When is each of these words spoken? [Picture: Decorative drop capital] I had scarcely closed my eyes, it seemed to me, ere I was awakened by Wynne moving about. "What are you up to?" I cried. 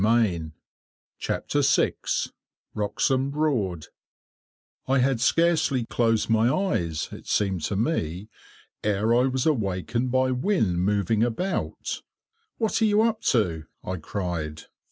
[Picture: 0.01 0.17
Decorative 0.17 0.51
drop 2.73 2.97
capital] 2.97 3.81
I 4.87 4.97
had 4.97 5.21
scarcely 5.21 5.85
closed 5.85 6.27
my 6.27 6.51
eyes, 6.51 7.09
it 7.11 7.27
seemed 7.27 7.61
to 7.65 7.75
me, 7.75 8.27
ere 8.83 9.13
I 9.13 9.25
was 9.27 9.45
awakened 9.45 10.09
by 10.11 10.31
Wynne 10.31 10.79
moving 10.79 11.21
about. 11.21 12.01
"What 12.57 12.81
are 12.81 12.85
you 12.85 13.03
up 13.03 13.21
to?" 13.35 13.65
I 13.83 13.97
cried. 13.97 14.63